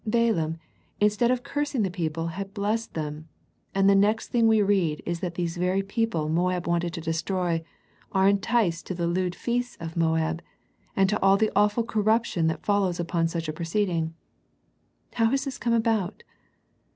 Balaam, 0.03 0.57
instead 0.99 1.29
of 1.29 1.43
cursing 1.43 1.83
the 1.83 1.91
people 1.91 2.29
had 2.29 2.55
blessed 2.55 2.95
them, 2.95 3.29
and 3.75 3.87
the 3.87 3.93
next 3.93 4.29
thing 4.29 4.47
we 4.47 4.63
read 4.63 5.03
is 5.05 5.19
that 5.19 5.35
these 5.35 5.57
very 5.57 5.83
peo 5.83 6.07
ple 6.07 6.27
Moab 6.27 6.65
wanted 6.65 6.91
to 6.95 7.01
destroy, 7.01 7.63
are 8.11 8.27
enticed 8.27 8.87
to 8.87 8.95
the 8.95 9.05
lewd 9.05 9.35
feasts 9.35 9.77
of 9.79 9.95
Moab, 9.95 10.41
and 10.95 11.07
to 11.07 11.21
all 11.21 11.37
the 11.37 11.51
awful 11.55 11.83
cor 11.83 12.01
ruption 12.01 12.47
that 12.47 12.65
follows 12.65 12.99
upon 12.99 13.27
such 13.27 13.47
a 13.47 13.53
proceeding. 13.53 14.15
How 15.13 15.27
has 15.29 15.45
this 15.45 15.59
come 15.59 15.73
about 15.73 16.23